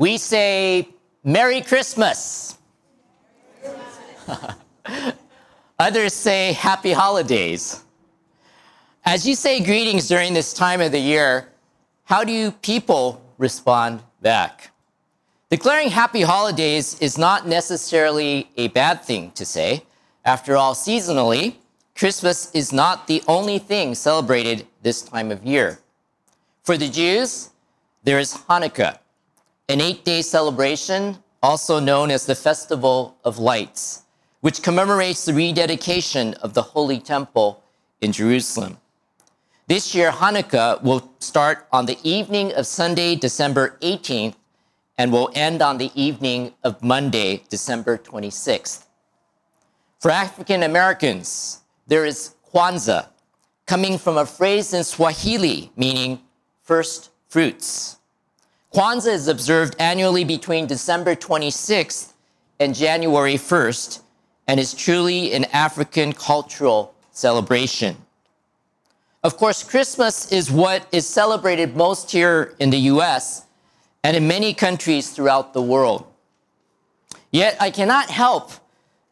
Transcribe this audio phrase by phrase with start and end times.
[0.00, 0.88] We say
[1.24, 2.56] Merry Christmas.
[5.78, 7.84] Others say Happy Holidays.
[9.04, 11.50] As you say greetings during this time of the year,
[12.04, 14.70] how do people respond back?
[15.50, 19.84] Declaring happy holidays is not necessarily a bad thing to say.
[20.24, 21.56] After all, seasonally,
[21.94, 25.78] Christmas is not the only thing celebrated this time of year.
[26.62, 27.50] For the Jews,
[28.02, 28.96] there is Hanukkah,
[29.70, 34.02] an eight day celebration, also known as the Festival of Lights,
[34.40, 37.62] which commemorates the rededication of the Holy Temple
[38.00, 38.78] in Jerusalem.
[39.68, 44.34] This year, Hanukkah will start on the evening of Sunday, December 18th,
[44.98, 48.86] and will end on the evening of Monday, December 26th.
[50.00, 53.06] For African Americans, there is Kwanzaa,
[53.66, 56.18] coming from a phrase in Swahili meaning
[56.64, 57.99] first fruits.
[58.72, 62.12] Kwanzaa is observed annually between December 26th
[62.60, 64.00] and January 1st
[64.46, 67.96] and is truly an African cultural celebration.
[69.24, 73.44] Of course, Christmas is what is celebrated most here in the US
[74.04, 76.06] and in many countries throughout the world.
[77.32, 78.52] Yet I cannot help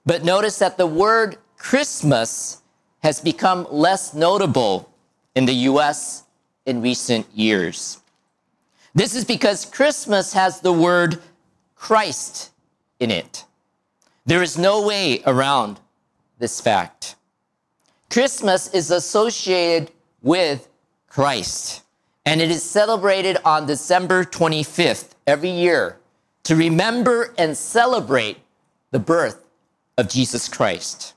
[0.06, 2.62] but notice that the word Christmas
[3.00, 4.88] has become less notable
[5.34, 6.22] in the US
[6.64, 7.98] in recent years.
[8.94, 11.20] This is because Christmas has the word
[11.74, 12.50] Christ
[12.98, 13.44] in it.
[14.26, 15.80] There is no way around
[16.38, 17.16] this fact.
[18.10, 19.90] Christmas is associated
[20.22, 20.68] with
[21.08, 21.82] Christ,
[22.26, 25.98] and it is celebrated on December 25th every year
[26.44, 28.38] to remember and celebrate
[28.90, 29.44] the birth
[29.98, 31.14] of Jesus Christ.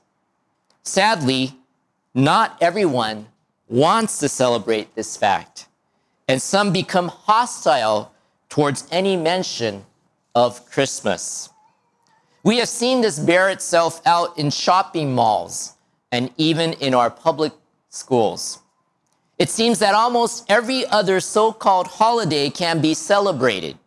[0.82, 1.56] Sadly,
[2.14, 3.28] not everyone
[3.68, 5.68] wants to celebrate this fact,
[6.28, 8.12] and some become hostile
[8.48, 9.84] towards any mention
[10.34, 11.48] of Christmas.
[12.42, 15.74] We have seen this bear itself out in shopping malls
[16.10, 17.52] and even in our public
[17.88, 18.58] schools.
[19.38, 23.78] It seems that almost every other so called holiday can be celebrated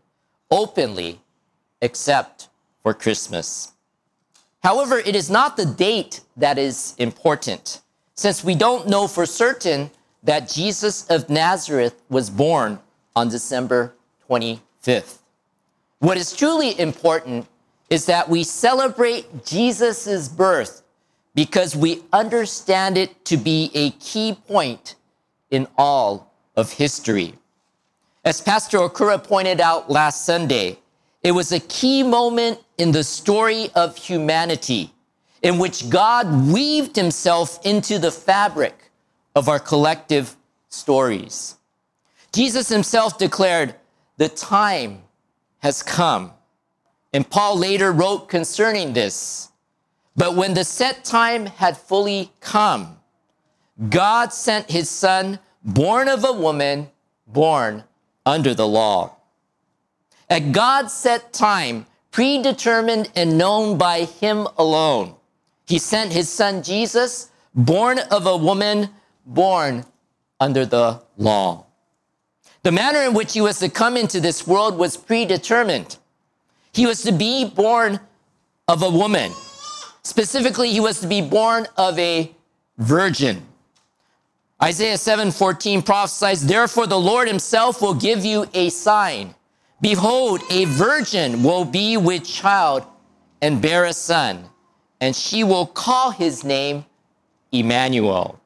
[0.49, 1.21] openly
[1.81, 2.49] except
[2.81, 3.73] for Christmas.
[4.63, 7.81] However, it is not the date that is important,
[8.15, 9.91] since we don't know for certain
[10.25, 12.79] that Jesus of Nazareth was born
[13.15, 13.93] on December
[14.29, 15.19] 25th.
[15.99, 17.47] What is truly important
[17.89, 20.81] is that we celebrate Jesus' birth
[21.35, 24.95] because we understand it to be a key point
[25.51, 27.35] in all of history.
[28.23, 30.79] As Pastor Okura pointed out last Sunday,
[31.21, 34.91] it was a key moment in the story of humanity
[35.43, 38.84] in which God weaved himself into the fabric
[39.35, 40.35] of our collective
[40.69, 41.55] stories.
[42.31, 43.75] Jesus himself declared,
[44.17, 45.03] The time
[45.59, 46.31] has come.
[47.13, 49.49] And Paul later wrote concerning this.
[50.15, 52.97] But when the set time had fully come,
[53.89, 56.89] God sent his son, born of a woman,
[57.27, 57.83] born
[58.25, 59.15] under the law.
[60.29, 65.15] At God's set time, predetermined and known by him alone,
[65.65, 68.89] he sent his son Jesus, born of a woman,
[69.25, 69.85] born
[70.39, 71.65] under the law.
[72.63, 75.97] The manner in which he was to come into this world was predetermined.
[76.73, 77.99] He was to be born
[78.67, 79.31] of a woman.
[80.03, 82.31] Specifically, he was to be born of a
[82.77, 83.45] virgin.
[84.61, 89.35] Isaiah 7:14 prophesies, "Therefore the Lord himself will give you a sign.
[89.81, 92.83] Behold, a virgin will be with child
[93.41, 94.49] and bear a son,
[95.01, 96.85] and she will call his name
[97.51, 98.39] Emmanuel."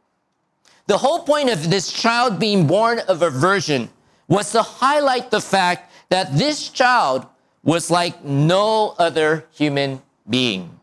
[0.89, 3.89] The whole point of this child being born of a virgin
[4.27, 7.27] was to highlight the fact that this child
[7.61, 10.79] was like no other human being.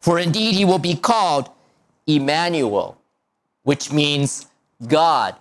[0.00, 1.50] For indeed he will be called
[2.06, 2.96] Emmanuel,
[3.64, 4.46] which means
[4.88, 5.36] God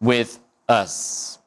[0.00, 1.38] with us.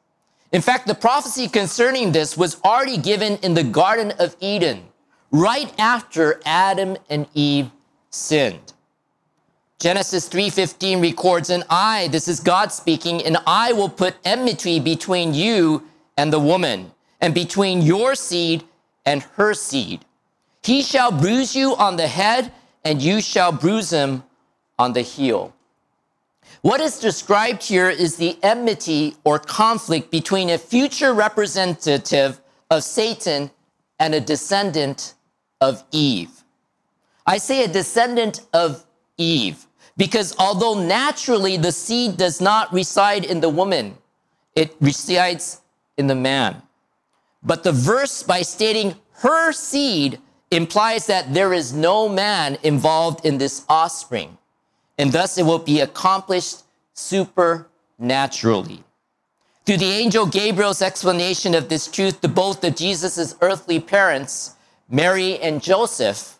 [0.50, 4.88] In fact, the prophecy concerning this was already given in the Garden of Eden,
[5.30, 7.70] right after Adam and Eve
[8.08, 8.72] sinned.
[9.80, 15.34] Genesis 3:15 records, "And I, this is God speaking, and I will put enmity between
[15.34, 15.86] you
[16.16, 16.90] and the woman,
[17.20, 18.64] and between your seed
[19.06, 20.04] and her seed.
[20.64, 22.52] He shall bruise you on the head,
[22.84, 24.24] and you shall bruise him
[24.80, 25.52] on the heel."
[26.60, 33.52] What is described here is the enmity or conflict between a future representative of Satan
[34.00, 35.14] and a descendant
[35.60, 36.42] of Eve.
[37.24, 38.84] I say a descendant of
[39.16, 39.67] Eve
[39.98, 43.98] because although naturally the seed does not reside in the woman,
[44.54, 45.60] it resides
[45.98, 46.62] in the man.
[47.42, 53.38] But the verse, by stating her seed, implies that there is no man involved in
[53.38, 54.38] this offspring,
[54.96, 56.62] and thus it will be accomplished
[56.94, 58.84] supernaturally.
[59.66, 64.54] Through the angel Gabriel's explanation of this truth to both of Jesus' earthly parents,
[64.88, 66.37] Mary and Joseph,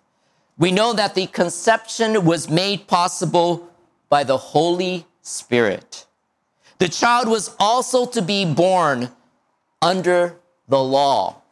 [0.58, 3.68] we know that the conception was made possible
[4.08, 6.04] by the Holy Spirit.
[6.78, 9.10] The child was also to be born
[9.80, 10.36] under
[10.68, 11.42] the law.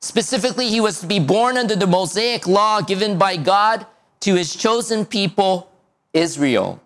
[0.00, 3.86] Specifically, he was to be born under the Mosaic law given by God
[4.20, 5.70] to his chosen people,
[6.12, 6.80] Israel.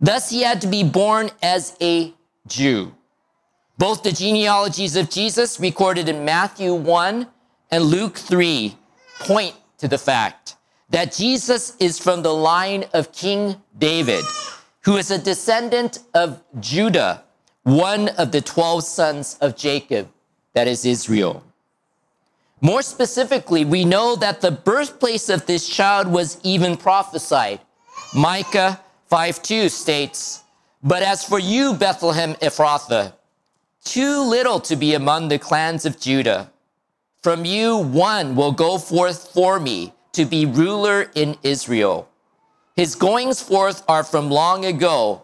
[0.00, 2.12] Thus, he had to be born as a
[2.46, 2.94] Jew.
[3.78, 7.26] Both the genealogies of Jesus, recorded in Matthew 1
[7.70, 8.76] and Luke 3,
[9.20, 10.56] point to the fact
[10.92, 14.22] that Jesus is from the line of King David,
[14.82, 17.24] who is a descendant of Judah,
[17.62, 20.08] one of the 12 sons of Jacob,
[20.52, 21.42] that is Israel.
[22.60, 27.60] More specifically, we know that the birthplace of this child was even prophesied.
[28.14, 28.78] Micah
[29.10, 30.42] 5:2 states,
[30.82, 33.14] "But as for you, Bethlehem Ephrathah,
[33.82, 36.50] too little to be among the clans of Judah,
[37.22, 42.08] from you one will go forth for me to be ruler in Israel.
[42.76, 45.22] His goings forth are from long ago,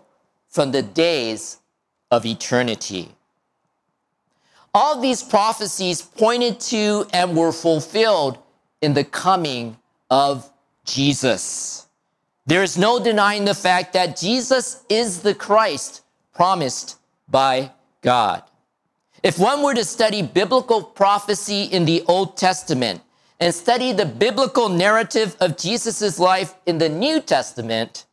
[0.49, 1.59] from the days
[2.11, 3.15] of eternity."
[4.75, 8.39] All these prophecies pointed to and were fulfilled
[8.81, 9.79] in the coming
[10.11, 10.51] of
[10.85, 11.87] Jesus.
[12.47, 16.03] There is no denying the fact that Jesus is the Christ
[16.33, 16.97] promised
[17.29, 18.43] by God.
[19.23, 23.03] If one were to study biblical prophecy in the Old Testament
[23.41, 28.07] and study the biblical narrative of Jesus' life in the New Testament,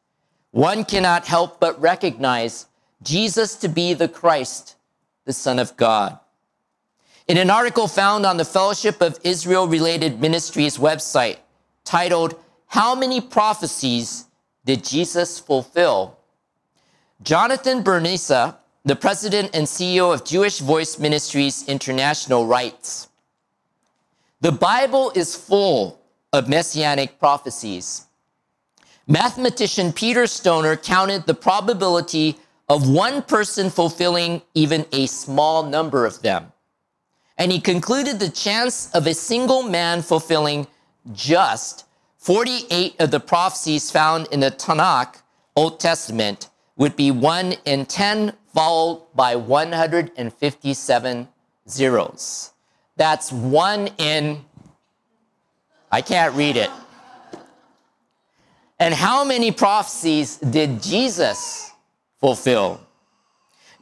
[0.51, 2.68] one cannot help but recognize
[3.01, 4.75] Jesus to be the Christ,
[5.25, 6.19] the Son of God.
[7.27, 11.38] In an article found on the Fellowship of Israel Related Ministries website
[11.83, 12.36] titled,
[12.68, 14.25] How Many Prophecies
[14.63, 16.18] Did Jesus Fulfill?
[17.24, 23.07] Jonathan Bernis, the president and CEO of Jewish Voice Ministries International, writes
[24.42, 26.02] The Bible is full
[26.34, 28.06] of messianic prophecies.
[29.08, 32.38] Mathematician Peter Stoner counted the probability
[32.68, 36.52] of one person fulfilling even a small number of them.
[37.38, 40.68] And he concluded the chance of a single man fulfilling
[41.14, 41.86] just
[42.18, 45.22] 48 of the prophecies found in the Tanakh,
[45.56, 51.28] Old Testament, would be 1 in 10, followed by 157
[51.70, 52.55] zeros.
[52.97, 54.44] That's 1 in,
[55.92, 56.69] I can't read it.
[58.80, 61.71] And how many prophecies did Jesus
[62.19, 62.80] fulfill?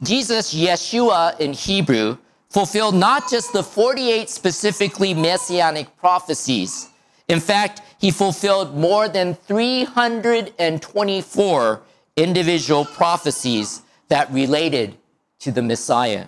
[0.02, 2.18] Jesus, Yeshua in Hebrew,
[2.48, 6.88] fulfilled not just the 48 specifically messianic prophecies.
[7.28, 11.82] In fact, he fulfilled more than 324
[12.16, 14.96] individual prophecies that related
[15.40, 16.26] to the Messiah.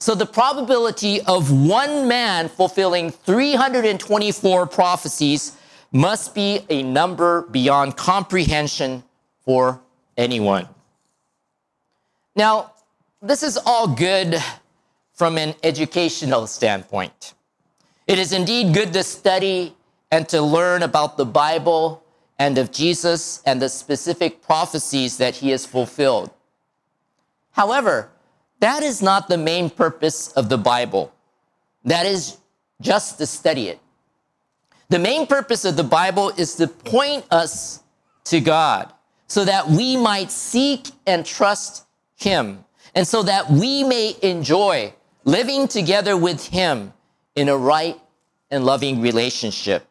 [0.00, 5.58] So the probability of one man fulfilling 324 prophecies
[5.92, 9.02] must be a number beyond comprehension
[9.44, 9.78] for
[10.16, 10.66] anyone.
[12.34, 12.72] Now,
[13.20, 14.36] this is all good
[15.12, 17.34] from an educational standpoint.
[18.06, 19.76] It is indeed good to study
[20.10, 22.02] and to learn about the Bible
[22.38, 26.30] and of Jesus and the specific prophecies that he has fulfilled.
[27.52, 28.08] However,
[28.60, 31.12] that is not the main purpose of the Bible.
[31.84, 32.38] That is
[32.80, 33.80] just to study it.
[34.88, 37.82] The main purpose of the Bible is to point us
[38.24, 38.92] to God
[39.26, 41.84] so that we might seek and trust
[42.16, 42.64] him
[42.94, 44.92] and so that we may enjoy
[45.24, 46.92] living together with Him
[47.34, 47.98] in a right
[48.50, 49.86] and loving relationship.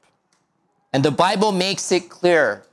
[0.91, 2.63] And the Bible makes it clear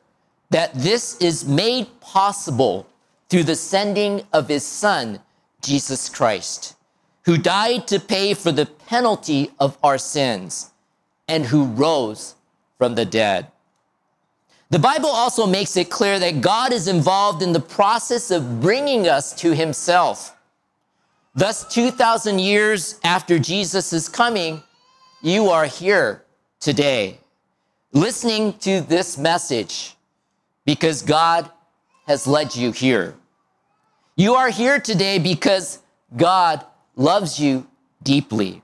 [0.50, 2.87] that this is made possible
[3.29, 5.21] through the sending of His Son,
[5.66, 6.76] Jesus Christ,
[7.25, 10.70] who died to pay for the penalty of our sins
[11.26, 12.37] and who rose
[12.78, 13.49] from the dead.
[14.70, 19.08] The Bible also makes it clear that God is involved in the process of bringing
[19.08, 20.37] us to Himself.
[21.35, 24.62] Thus, 2,000 years after Jesus' coming,
[25.20, 26.23] you are here
[26.61, 27.18] today,
[27.92, 29.96] listening to this message
[30.64, 31.50] because God
[32.06, 33.14] has led you here.
[34.18, 35.82] You are here today because
[36.16, 37.66] God loves you
[38.02, 38.62] deeply.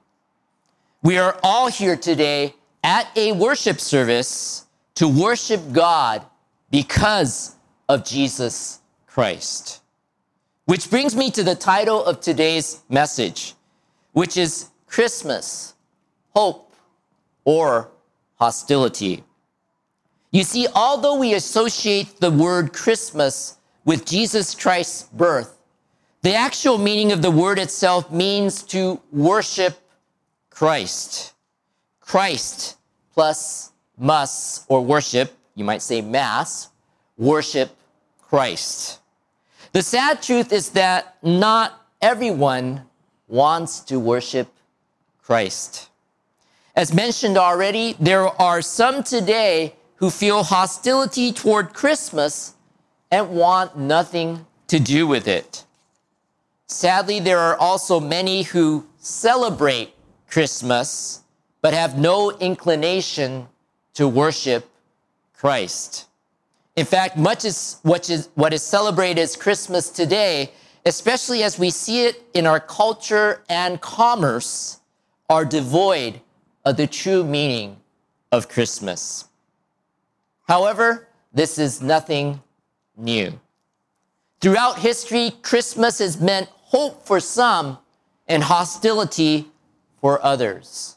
[1.03, 6.25] We are all here today at a worship service to worship God
[6.71, 7.55] because
[7.87, 9.83] of Jesus Christ.
[10.65, 13.55] Which brings me to the title of today's message,
[14.13, 15.75] which is Christmas,
[16.35, 16.73] hope,
[17.45, 17.91] or
[18.37, 19.23] hostility.
[20.31, 25.59] You see, although we associate the word Christmas with Jesus Christ's birth,
[26.23, 29.77] the actual meaning of the word itself means to worship
[30.51, 31.35] Christ.
[32.01, 32.77] Christ
[33.15, 36.69] plus must or worship, you might say mass,
[37.19, 37.77] worship
[38.21, 39.01] Christ.
[39.73, 42.83] The sad truth is that not everyone
[43.29, 44.49] wants to worship
[45.23, 45.89] Christ.
[46.75, 52.55] As mentioned already, there are some today who feel hostility toward Christmas
[53.13, 55.65] and want nothing to do with it.
[56.67, 59.95] Sadly, there are also many who celebrate
[60.29, 61.23] Christmas
[61.61, 63.47] but have no inclination
[63.95, 64.69] to worship
[65.35, 66.07] Christ.
[66.75, 70.51] In fact, much is what is, what is celebrated as Christmas today,
[70.87, 74.81] especially as we see it in our culture and commerce,
[75.29, 76.21] are devoid
[76.65, 77.77] of the true meaning
[78.33, 79.29] of Christmas.
[80.49, 82.41] However, this is nothing
[83.03, 83.39] new.
[84.41, 87.79] Throughout history, Christmas has meant hope for some
[88.27, 89.47] and hostility
[90.01, 90.97] for others.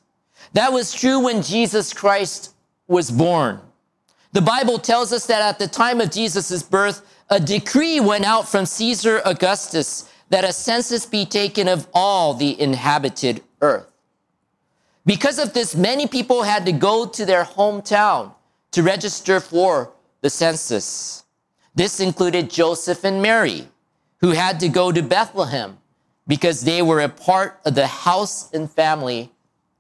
[0.54, 2.54] That was true when Jesus Christ
[2.88, 3.60] was born.
[4.32, 8.48] The Bible tells us that at the time of Jesus' birth, a decree went out
[8.48, 13.92] from Caesar Augustus that a census be taken of all the inhabited earth.
[15.06, 18.34] Because of this, many people had to go to their hometown
[18.72, 21.25] to register for the census.
[21.76, 23.68] This included Joseph and Mary,
[24.22, 25.78] who had to go to Bethlehem
[26.28, 29.32] because they were a part of the house and family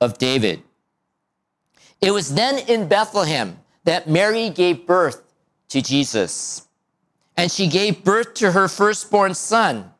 [0.01, 0.61] of David.
[2.01, 5.23] It was then in Bethlehem that Mary gave birth
[5.69, 6.67] to Jesus.
[7.37, 9.91] And she gave birth to her firstborn son.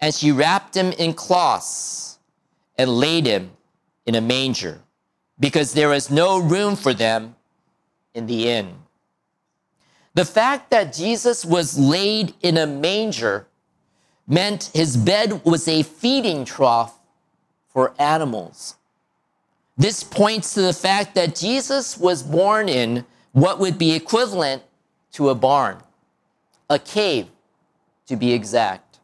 [0.00, 2.18] And she wrapped him in cloths
[2.76, 3.52] and laid him
[4.06, 4.80] in a manger
[5.38, 7.36] because there was no room for them
[8.14, 8.74] in the inn.
[10.14, 13.46] The fact that Jesus was laid in a manger
[14.26, 16.98] meant his bed was a feeding trough
[17.68, 18.76] for animals.
[19.76, 24.62] This points to the fact that Jesus was born in what would be equivalent
[25.12, 25.78] to a barn,
[26.68, 27.28] a cave
[28.06, 28.98] to be exact.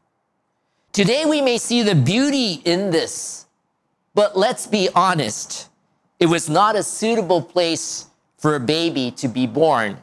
[0.92, 3.46] Today we may see the beauty in this,
[4.14, 5.68] but let's be honest,
[6.18, 8.06] it was not a suitable place
[8.38, 9.98] for a baby to be born,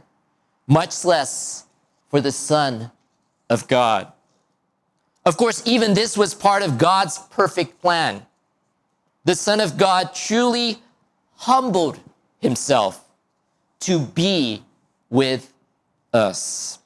[0.67, 1.65] much less
[2.09, 2.91] for the Son
[3.49, 4.11] of God.
[5.25, 8.25] Of course, even this was part of God's perfect plan.
[9.25, 10.81] The Son of God truly
[11.35, 11.99] humbled
[12.39, 13.03] himself
[13.81, 14.63] to be
[15.09, 15.53] with
[16.13, 16.79] us.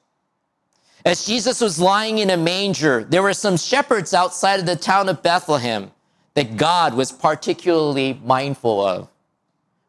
[1.05, 5.09] As Jesus was lying in a manger, there were some shepherds outside of the town
[5.09, 5.91] of Bethlehem
[6.33, 9.09] that God was particularly mindful of.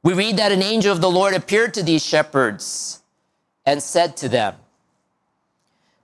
[0.02, 2.98] We read that an angel of the Lord appeared to these shepherds
[3.69, 4.55] and said to them,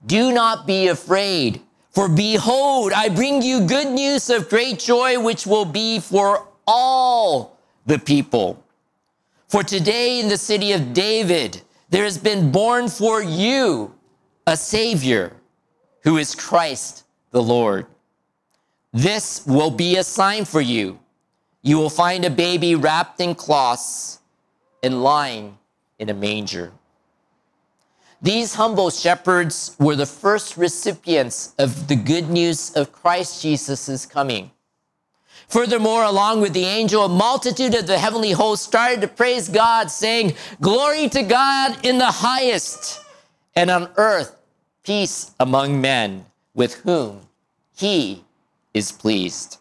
[0.05, 5.47] Do not be afraid, for behold, I bring you good news of great joy, which
[5.47, 8.63] will be for all the people.
[9.47, 13.93] For today in the city of David, there has been born for you
[14.47, 15.33] a Savior
[16.03, 17.85] who is Christ the Lord.
[18.93, 20.99] This will be a sign for you
[21.65, 24.19] you will find a baby wrapped in cloths
[24.83, 25.57] and lying
[25.97, 26.71] in a manger.
[28.21, 34.51] These humble shepherds were the first recipients of the good news of Christ Jesus' coming.
[35.47, 39.91] Furthermore, along with the angel, a multitude of the heavenly host started to praise God,
[39.91, 43.01] saying, Glory to God in the highest,
[43.55, 44.35] and on earth
[44.83, 47.21] peace among men with whom
[47.75, 48.23] he
[48.73, 49.57] is pleased.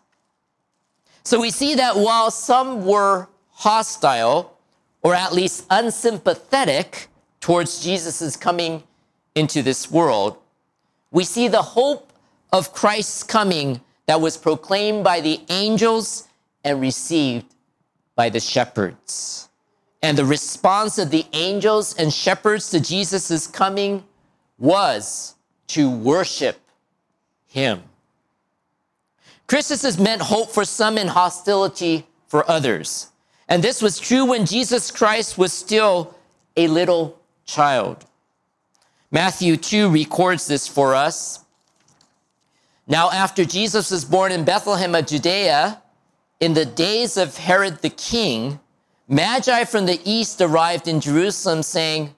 [1.22, 4.56] So we see that while some were hostile,
[5.02, 7.08] or at least unsympathetic
[7.44, 8.82] towards Jesus' coming
[9.34, 10.38] into this world,
[11.10, 12.10] we see the hope
[12.54, 16.26] of Christ's coming that was proclaimed by the angels
[16.64, 17.44] and received
[18.16, 19.50] by the shepherds.
[20.02, 24.04] And the response of the angels and shepherds to Jesus' coming
[24.58, 25.34] was
[25.66, 26.58] to worship
[27.46, 27.82] him.
[29.46, 33.08] Christmas has meant hope for some and hostility for others.
[33.50, 36.14] And this was true when Jesus Christ was still
[36.56, 38.04] a little child.
[39.10, 41.44] Matthew 2 records this for us.
[42.86, 45.80] Now, after Jesus was born in Bethlehem of Judea,
[46.40, 48.60] in the days of Herod the king,
[49.08, 52.14] Magi from the east arrived in Jerusalem saying,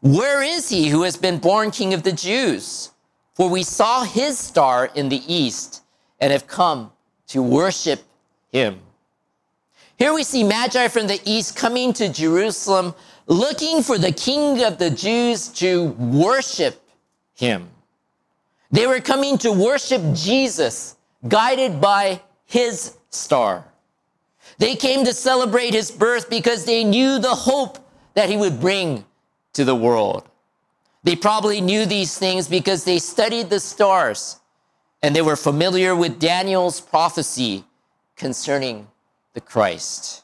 [0.00, 2.90] Where is he who has been born king of the Jews?
[3.34, 5.82] For we saw his star in the east
[6.20, 6.92] and have come
[7.28, 8.02] to worship
[8.52, 8.80] him.
[9.96, 12.94] Here we see Magi from the east coming to Jerusalem
[13.26, 16.80] looking for the king of the Jews to worship
[17.34, 17.68] him.
[18.70, 23.64] They were coming to worship Jesus, guided by his star.
[24.58, 27.78] They came to celebrate his birth because they knew the hope
[28.14, 29.04] that he would bring
[29.54, 30.28] to the world.
[31.02, 34.40] They probably knew these things because they studied the stars
[35.02, 37.64] and they were familiar with Daniel's prophecy
[38.16, 38.88] concerning
[39.34, 40.23] the Christ.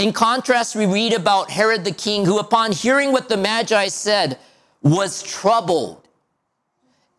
[0.00, 4.38] In contrast, we read about Herod the king, who, upon hearing what the Magi said,
[4.80, 6.08] was troubled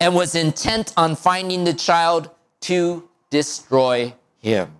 [0.00, 2.28] and was intent on finding the child
[2.62, 4.72] to destroy him.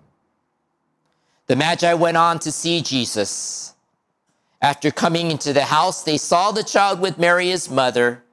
[1.46, 3.74] The Magi went on to see Jesus.
[4.60, 8.24] After coming into the house, they saw the child with Mary, his mother,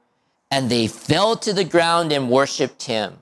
[0.50, 3.18] and they fell to the ground and worshiped him.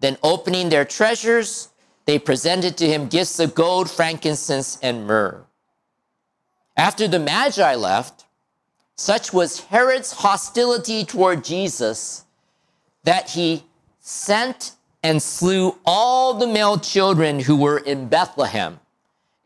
[0.00, 1.68] Then, opening their treasures,
[2.06, 5.44] they presented to him gifts of gold, frankincense, and myrrh.
[6.76, 8.24] After the Magi left,
[8.96, 12.24] such was Herod's hostility toward Jesus
[13.04, 13.64] that he
[14.00, 18.80] sent and slew all the male children who were in Bethlehem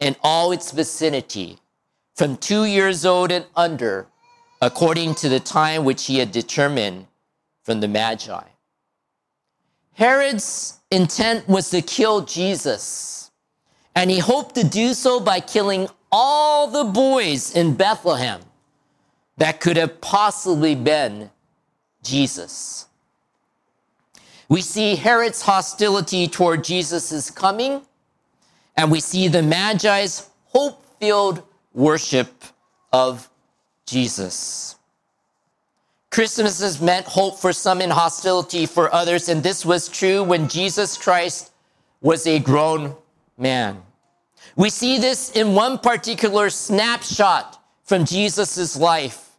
[0.00, 1.58] and all its vicinity,
[2.14, 4.06] from two years old and under,
[4.62, 7.06] according to the time which he had determined
[7.62, 8.44] from the Magi.
[9.94, 13.30] Herod's intent was to kill Jesus,
[13.94, 18.40] and he hoped to do so by killing all the boys in Bethlehem
[19.36, 21.30] that could have possibly been
[22.02, 22.86] Jesus.
[24.48, 27.82] We see Herod's hostility toward Jesus' coming,
[28.76, 31.42] and we see the Magi's hope filled
[31.74, 32.44] worship
[32.92, 33.28] of
[33.84, 34.76] Jesus.
[36.18, 40.48] Christmas has meant hope for some and hostility for others, and this was true when
[40.48, 41.52] Jesus Christ
[42.00, 42.96] was a grown
[43.36, 43.80] man.
[44.56, 49.30] We see this in one particular snapshot from Jesus' life.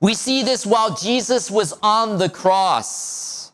[0.00, 3.52] We see this while Jesus was on the cross.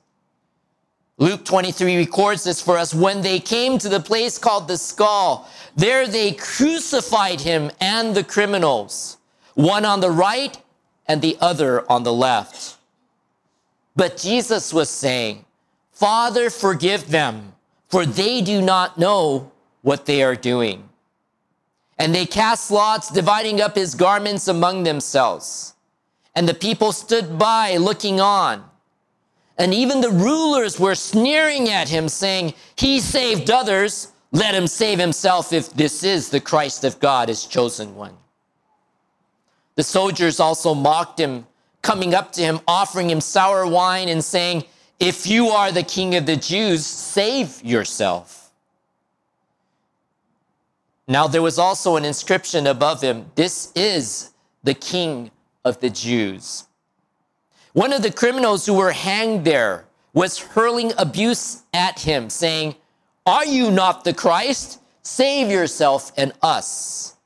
[1.18, 2.94] Luke 23 records this for us.
[2.94, 8.24] When they came to the place called the skull, there they crucified him and the
[8.24, 9.18] criminals,
[9.52, 10.56] one on the right
[11.10, 12.76] and the other on the left.
[13.96, 15.44] But Jesus was saying,
[15.90, 17.54] Father, forgive them,
[17.88, 19.50] for they do not know
[19.82, 20.88] what they are doing.
[21.98, 25.74] And they cast lots, dividing up his garments among themselves.
[26.36, 28.64] And the people stood by, looking on.
[29.58, 35.00] And even the rulers were sneering at him, saying, He saved others, let him save
[35.00, 38.16] himself if this is the Christ of God, his chosen one.
[39.80, 41.46] The soldiers also mocked him,
[41.80, 44.64] coming up to him, offering him sour wine, and saying,
[44.98, 48.52] If you are the king of the Jews, save yourself.
[51.08, 54.32] Now there was also an inscription above him This is
[54.64, 55.30] the king
[55.64, 56.66] of the Jews.
[57.72, 62.74] One of the criminals who were hanged there was hurling abuse at him, saying,
[63.24, 64.78] Are you not the Christ?
[65.00, 67.16] Save yourself and us.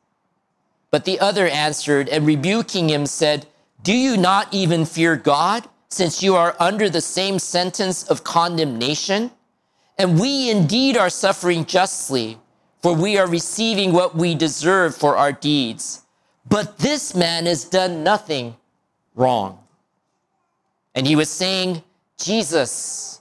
[0.95, 3.49] But the other answered and rebuking him said,
[3.83, 9.33] Do you not even fear God, since you are under the same sentence of condemnation?
[9.99, 12.39] And we indeed are suffering justly,
[12.81, 16.03] for we are receiving what we deserve for our deeds.
[16.49, 18.55] But this man has done nothing
[19.17, 19.59] wrong.
[20.95, 21.83] And he was saying,
[22.21, 23.21] Jesus,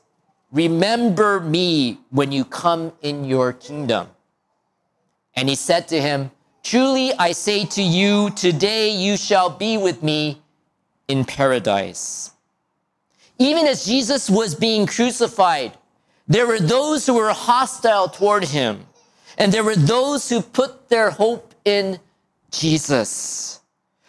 [0.52, 4.10] remember me when you come in your kingdom.
[5.36, 6.30] And he said to him,
[6.63, 10.41] Truly I say to you, today you shall be with me
[11.10, 12.32] in paradise.
[13.38, 15.73] Even as Jesus was being crucified,
[16.28, 18.86] there were those who were hostile toward him,
[19.38, 21.99] and there were those who put their hope in
[22.52, 23.60] Jesus.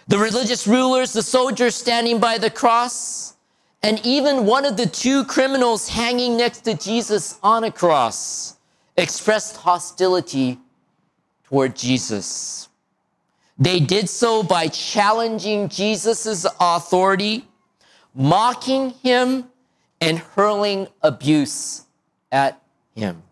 [0.06, 3.34] The religious rulers, the soldiers standing by the cross,
[3.82, 8.56] and even one of the two criminals hanging next to Jesus on a cross
[8.96, 10.58] expressed hostility
[11.54, 12.68] toward Jesus.
[13.56, 17.46] They did so by challenging Jesus' authority,
[18.12, 19.44] mocking him,
[20.00, 21.82] and hurling abuse
[22.32, 22.60] at
[22.96, 23.22] him.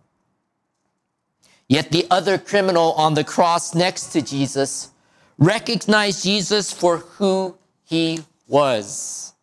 [1.67, 4.93] Yet the other criminal on the cross next to Jesus
[5.37, 9.35] recognized Jesus for who he was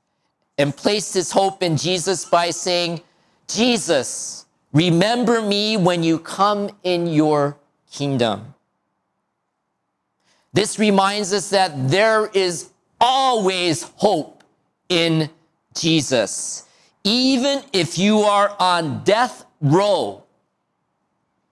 [0.58, 3.02] and placed his hope in Jesus by saying,
[3.46, 7.58] Jesus, remember me when you come in your
[7.92, 8.56] kingdom.
[10.54, 14.44] This reminds us that there is always hope
[14.90, 15.30] in
[15.76, 16.66] Jesus.
[17.04, 20.24] Even if you are on death row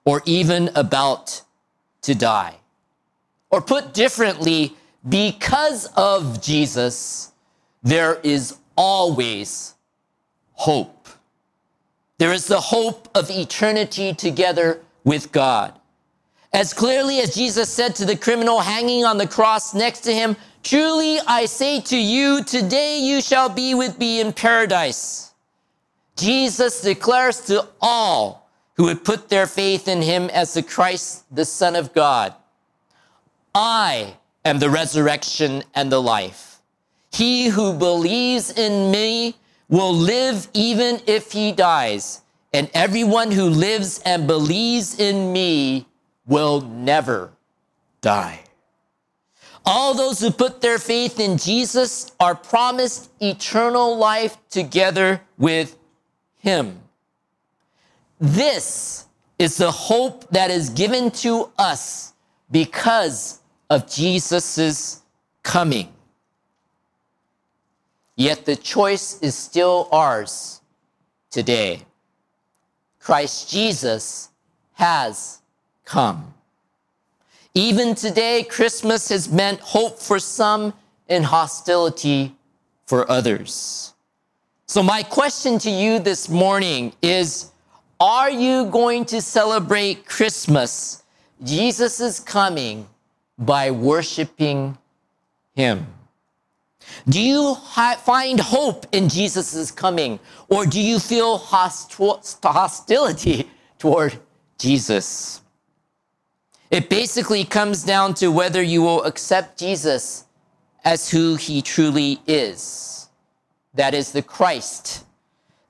[0.04, 1.42] or even about
[2.02, 2.56] to die.
[3.50, 4.74] Or put differently,
[5.08, 7.32] because of Jesus,
[7.82, 9.74] there is always
[10.52, 11.08] hope.
[12.18, 15.78] There is the hope of eternity together with God.
[16.52, 20.36] As clearly as Jesus said to the criminal hanging on the cross next to him,
[20.62, 25.32] Truly I say to you, today you shall be with me in paradise.
[26.16, 31.44] Jesus declares to all who would put their faith in him as the Christ, the
[31.44, 32.34] Son of God,
[33.54, 36.60] I am the resurrection and the life.
[37.12, 39.36] He who believes in me
[39.68, 45.87] will live even if he dies, and everyone who lives and believes in me
[46.28, 47.32] will never
[48.00, 48.40] die.
[49.64, 55.76] All those who put their faith in Jesus are promised eternal life together with
[56.38, 56.78] him.
[58.20, 59.06] This
[59.38, 62.12] is the hope that is given to us
[62.50, 65.02] because of Jesus'
[65.42, 65.92] coming.
[68.16, 70.60] Yet the choice is still ours
[71.30, 71.82] today.
[72.98, 74.30] Christ Jesus
[74.72, 75.38] has
[75.88, 76.34] come.
[77.54, 80.74] Even today, Christmas has meant hope for some
[81.08, 82.36] and hostility
[82.86, 83.94] for others.
[84.66, 87.50] So, my question to you this morning is
[87.98, 91.02] Are you going to celebrate Christmas,
[91.42, 92.86] Jesus' coming,
[93.38, 94.76] by worshiping
[95.54, 95.86] Him?
[97.08, 97.56] Do you
[98.04, 104.18] find hope in Jesus' coming, or do you feel hostility toward
[104.58, 105.40] Jesus?
[106.70, 110.24] It basically comes down to whether you will accept Jesus
[110.84, 113.08] as who he truly is.
[113.74, 115.04] That is the Christ,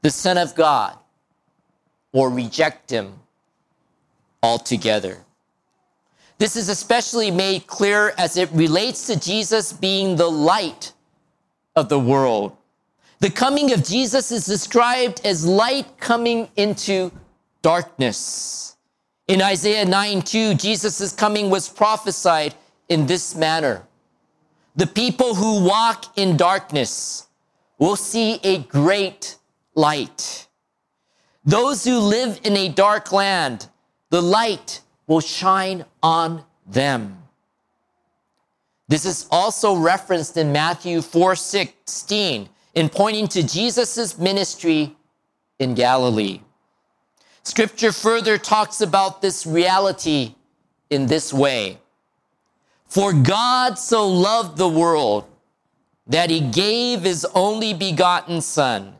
[0.02, 0.96] the Son of God,
[2.12, 3.14] or reject him
[4.42, 5.24] altogether.
[6.38, 10.92] This is especially made clear as it relates to Jesus being the light
[11.74, 12.56] of the world.
[13.20, 17.10] The coming of Jesus is described as light coming into
[17.62, 18.76] darkness.
[19.28, 22.54] In Isaiah 9 2, Jesus' coming was prophesied
[22.88, 23.86] in this manner
[24.74, 27.26] The people who walk in darkness
[27.78, 29.36] will see a great
[29.74, 30.48] light.
[31.44, 33.68] Those who live in a dark land,
[34.10, 37.22] the light will shine on them.
[38.88, 44.96] This is also referenced in Matthew 4 16 in pointing to Jesus' ministry
[45.58, 46.40] in Galilee.
[47.48, 50.34] Scripture further talks about this reality
[50.90, 51.78] in this way
[52.88, 55.24] For God so loved the world
[56.06, 58.96] that he gave his only begotten Son,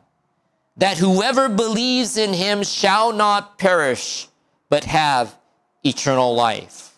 [0.77, 4.27] that whoever believes in him shall not perish,
[4.67, 5.37] but have
[5.83, 6.97] eternal life.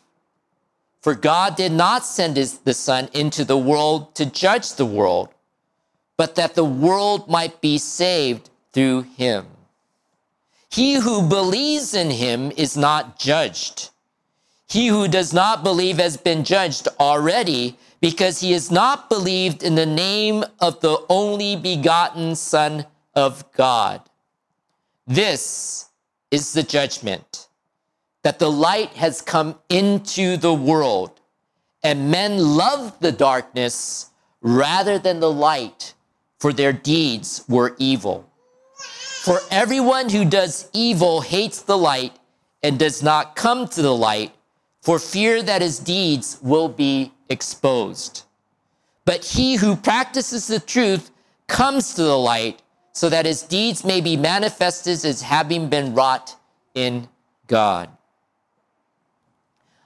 [1.01, 5.27] For God did not send his, the Son into the world to judge the world,
[6.15, 9.47] but that the world might be saved through him.
[10.71, 13.89] He who believes in him is not judged.
[14.69, 19.75] He who does not believe has been judged already because he has not believed in
[19.75, 24.01] the name of the only begotten Son of God.
[25.05, 25.89] This
[26.31, 27.49] is the judgment
[28.23, 31.19] that the light has come into the world,
[31.83, 35.95] and men love the darkness rather than the light,
[36.39, 38.30] for their deeds were evil.
[39.21, 42.17] For everyone who does evil hates the light
[42.63, 44.33] and does not come to the light
[44.81, 48.23] for fear that his deeds will be exposed.
[49.05, 51.11] But he who practices the truth
[51.45, 56.35] comes to the light so that his deeds may be manifested as having been wrought
[56.73, 57.07] in
[57.45, 57.89] God.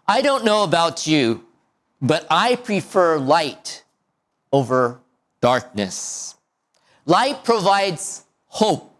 [0.08, 1.43] I don't know about you,
[2.02, 3.84] but I prefer light
[4.54, 5.02] over
[5.41, 6.36] darkness.
[7.06, 8.94] Light provides hope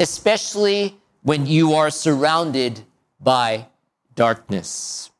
[0.00, 2.80] especially when you are surrounded
[3.20, 3.66] by
[4.14, 5.10] darkness.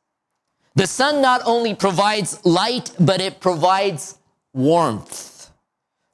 [0.75, 4.17] The sun not only provides light, but it provides
[4.53, 5.51] warmth.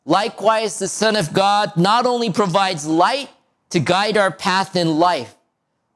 [0.05, 3.29] Likewise, the Son of God not only provides light
[3.69, 5.35] to guide our path in life,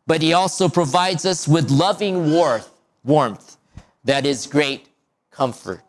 [0.08, 2.70] but he also provides us with loving warmth,
[3.04, 3.58] warmth
[4.04, 4.90] that is great
[5.32, 5.82] comfort.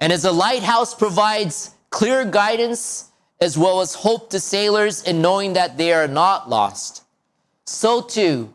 [0.00, 3.07] And as a lighthouse provides clear guidance
[3.40, 7.04] as well as hope to sailors in knowing that they are not lost.
[7.64, 8.54] So too,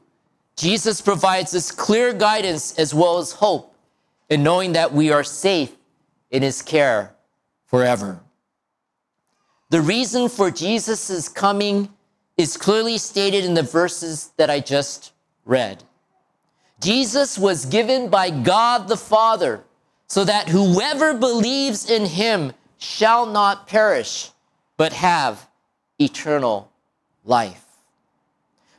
[0.55, 3.75] Jesus provides us clear guidance as well as hope
[4.29, 5.71] in knowing that we are safe
[6.31, 7.15] in his care
[7.65, 8.19] forever.
[9.69, 11.89] The reason for Jesus' coming
[12.37, 15.13] is clearly stated in the verses that I just
[15.45, 15.83] read.
[16.81, 19.63] Jesus was given by God the Father
[20.07, 24.31] so that whoever believes in him shall not perish,
[24.77, 25.47] but have
[25.99, 26.71] eternal
[27.23, 27.65] life.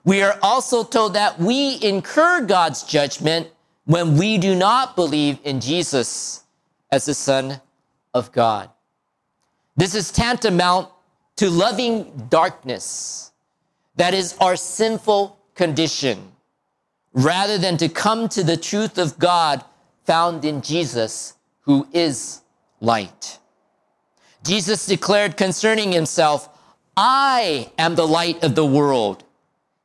[0.04, 3.48] We are also told that we incur God's judgment
[3.86, 6.44] when we do not believe in Jesus
[6.90, 7.60] as the Son
[8.12, 8.70] of God.
[9.76, 10.88] This is tantamount
[11.36, 13.32] to loving darkness,
[13.96, 16.32] that is our sinful condition
[17.14, 19.64] rather than to come to the truth of God
[20.04, 22.42] found in Jesus, who is
[22.80, 23.38] light.
[24.44, 26.48] Jesus declared concerning himself,
[26.96, 29.24] I am the light of the world.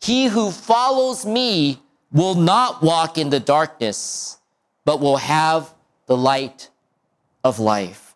[0.02, 4.38] He who follows me will not walk in the darkness,
[4.86, 5.74] but will have
[6.06, 6.70] the light
[7.44, 8.16] of life.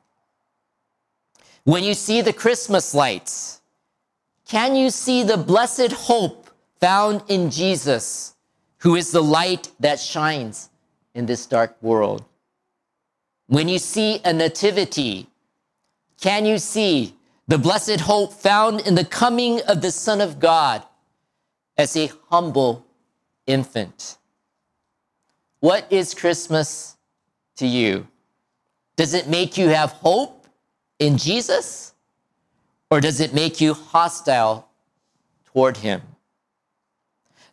[1.64, 3.62] When you see the Christmas lights,
[4.48, 8.34] can you see the blessed hope found in Jesus?
[8.84, 10.70] who is the light that shines
[11.16, 12.26] in this dark world.
[13.48, 15.28] When you see a nativity,
[16.20, 17.16] can you see
[17.48, 20.84] the blessed hope found in the coming of the Son of God
[21.78, 22.86] as a humble
[23.46, 24.18] infant?
[25.60, 26.98] What is Christmas
[27.58, 28.08] to you?
[28.96, 30.48] Does it make you have hope
[31.00, 31.94] in Jesus?
[32.90, 34.70] Or does it make you hostile
[35.46, 36.02] toward him?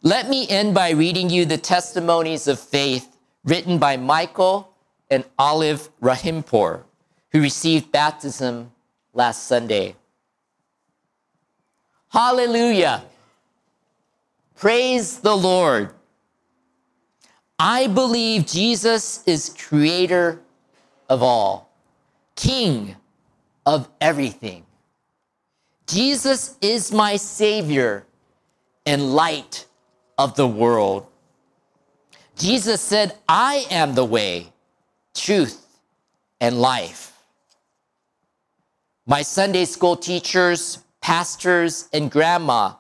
[0.03, 4.75] Let me end by reading you the testimonies of faith written by Michael
[5.11, 6.85] and Olive Rahimpour,
[7.33, 8.73] who received baptism
[9.14, 9.97] last Sunday.
[12.09, 13.05] Hallelujah!
[14.57, 15.90] Praise the Lord.
[17.59, 20.40] I believe Jesus is creator
[21.09, 21.71] of all,
[22.35, 22.97] king
[23.66, 24.64] of everything.
[25.87, 28.07] Jesus is my savior
[28.87, 29.66] and light
[30.19, 31.07] of the world.
[32.37, 34.53] Jesus said, I am the way,
[35.14, 35.66] truth,
[36.40, 37.10] and life.
[39.11, 42.75] My Sunday school teachers, pastors, and grandma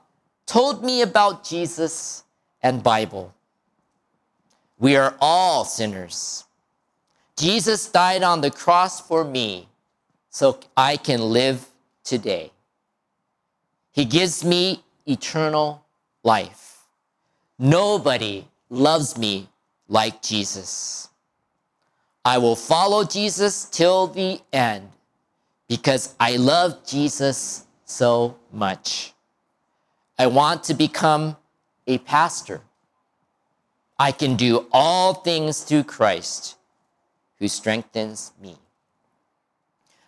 [0.46, 2.22] told me about Jesus
[2.62, 3.34] and Bible.
[4.78, 6.44] We are all sinners.
[7.36, 9.66] Jesus died on the cross for me
[10.28, 11.66] so I can live
[12.04, 12.52] today.
[13.90, 15.84] He gives me eternal
[16.22, 16.84] life.
[17.58, 19.48] Nobody loves me
[19.88, 21.08] like Jesus.
[22.24, 24.90] I will follow Jesus till the end
[25.70, 29.14] because I love Jesus so much.
[30.18, 31.36] I want to become
[31.86, 32.62] a pastor.
[33.96, 36.56] I can do all things through Christ
[37.38, 38.56] who strengthens me.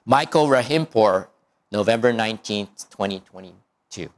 [0.05, 1.29] Michael Rahimpour,
[1.70, 4.09] November 19th, 2022.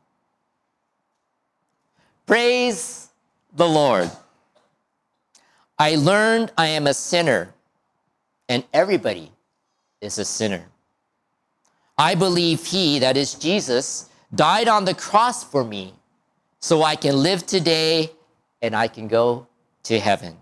[2.25, 3.11] Praise
[3.55, 4.11] the Lord.
[5.79, 7.53] I learned I am a sinner,
[8.49, 9.31] and everybody
[10.01, 10.71] is a sinner.
[11.97, 15.95] I believe He, that is Jesus, died on the cross for me
[16.61, 18.11] so I can live today
[18.63, 19.47] and I can go
[19.85, 20.37] to heaven.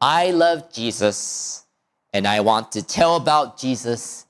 [0.00, 1.64] I love Jesus
[2.12, 4.26] and I want to tell about Jesus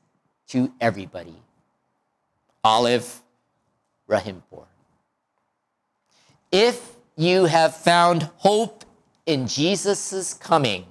[0.49, 1.37] to everybody.
[2.65, 3.23] Olive
[4.09, 4.65] Rahimpour.
[6.51, 8.85] If you have found hope
[9.25, 10.87] in Jesus' coming,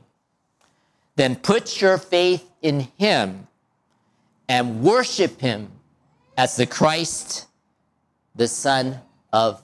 [1.16, 3.48] then put your faith in him
[4.49, 5.71] and worship him
[6.37, 7.47] as the Christ,
[8.35, 9.01] the Son
[9.33, 9.63] of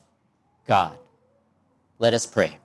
[0.66, 0.96] God.
[1.98, 2.58] Let us pray.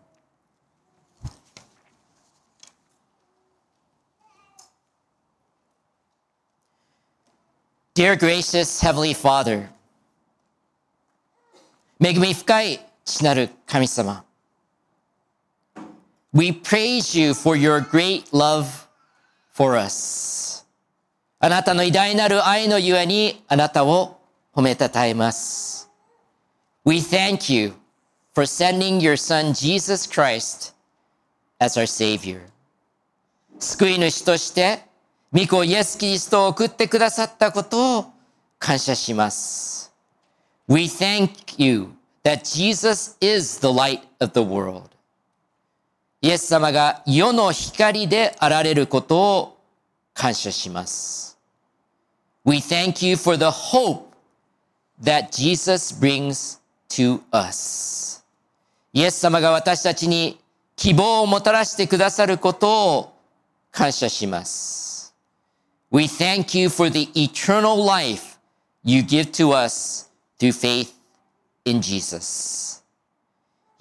[7.93, 9.69] Dear gracious Heavenly Father,
[12.03, 14.25] 恵み深い父なる神様。
[16.33, 18.87] We praise you for your great love
[19.53, 20.54] for us.
[21.46, 24.18] あなたの偉大なる愛のゆえにあなたを
[24.52, 25.88] 褒めたたえます。
[26.84, 27.74] We thank you
[28.34, 30.74] for sending your son Jesus Christ
[31.60, 32.40] as our Savior.
[33.60, 34.80] 救い主として、
[35.32, 38.06] 御子イエス・キリストを送ってくださったことを
[38.58, 39.94] 感謝します。
[40.66, 41.90] We thank you
[42.24, 44.90] that Jesus is the light of the world.
[46.22, 49.58] イエス様が世の光であられることを
[50.12, 51.35] 感謝します。
[52.46, 54.14] We thank you for the hope
[55.02, 58.22] that Jesus brings to us.
[58.92, 60.38] イエス様が私たちに
[60.76, 63.12] 希望をもたらしてくださることを
[63.72, 65.12] 感謝します。
[65.90, 68.38] We thank you for the eternal life
[68.84, 70.94] you give to us through faith
[71.64, 72.84] in Jesus.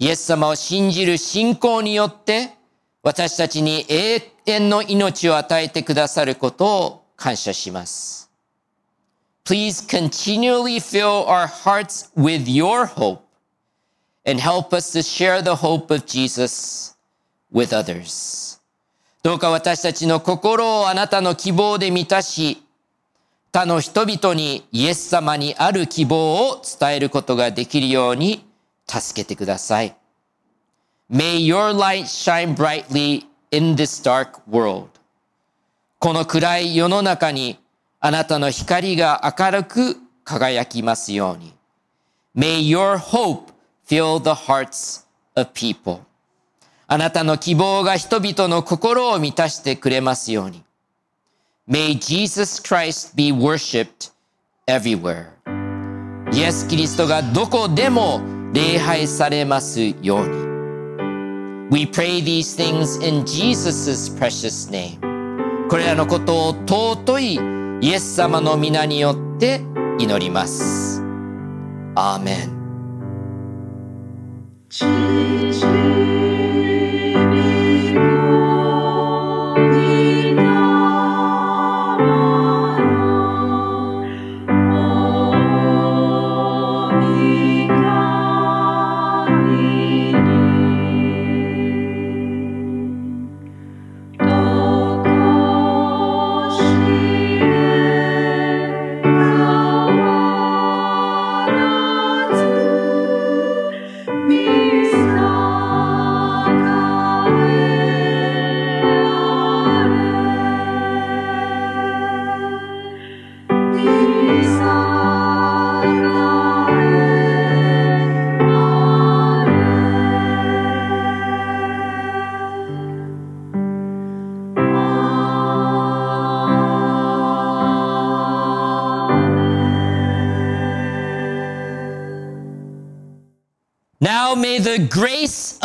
[0.00, 2.50] イエス様を信じる信仰によって
[3.04, 8.25] 私たちに永遠の命を与えてくださることを感謝します。
[9.46, 13.22] Please continually fill our hearts with your hope
[14.24, 16.96] and help us to share the hope of Jesus
[17.52, 18.60] with others.
[19.22, 22.60] どうか私たちの心をあなたの希望で満たし、
[23.52, 28.44] 他の人々にイエス様にある希望を伝えることができるように
[28.88, 29.96] 助けてください。
[31.08, 34.88] May your light shine brightly in this dark world.
[36.00, 37.60] この暗い世の中に
[38.06, 41.52] あなたの光が明るく輝きますように。
[42.36, 43.52] May your hope
[43.84, 46.02] fill the hearts of people.
[46.86, 50.62] あなたの希望が人々の心を満たしてくれますように。
[51.68, 54.12] May Jesus Christ be worshipped
[54.68, 55.30] everywhere.
[56.32, 58.20] イエス・キリストがどこでも
[58.52, 60.46] 礼拝されますように。
[61.72, 65.00] We pray these things in Jesus' precious name.
[65.68, 69.60] これらのことを尊いイエス様の皆によって
[69.98, 71.02] 祈ります。
[71.94, 72.56] アーメン。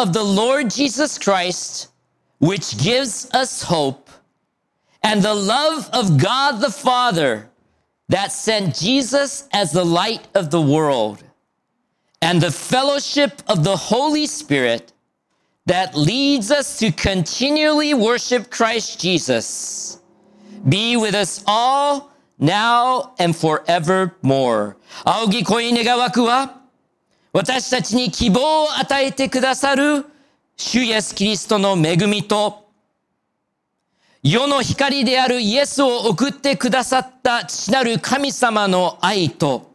[0.00, 1.88] of the Lord Jesus Christ,
[2.38, 4.10] which gives us hope,
[5.02, 7.48] and the love of God the Father
[8.08, 11.22] that sent Jesus as the light of the world,
[12.20, 14.92] and the fellowship of the Holy Spirit
[15.66, 20.00] that leads us to continually worship Christ Jesus
[20.68, 24.76] be with us all now and forevermore.
[25.04, 26.59] 仰ぎ恋願わくは
[27.33, 30.05] 私たちに希望を与えてくださる
[30.57, 32.69] 主イエス・キリストの恵みと、
[34.21, 39.71] 世の光であるイエスを送ってくださった父なる神様の愛と、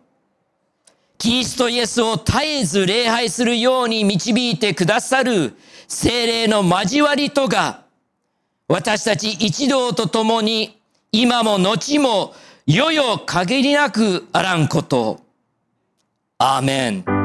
[1.19, 5.57] キリストイエスを絶えず礼拝するように導いてくださる
[5.89, 7.85] 精霊の交わりとが、
[8.69, 10.79] 私たち一同と共に
[11.11, 12.35] 今も後も
[12.67, 15.21] 世々限りなくあらんこと。
[16.39, 17.16] アーメン。